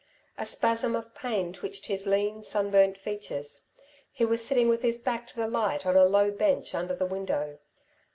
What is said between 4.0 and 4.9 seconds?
He was sitting with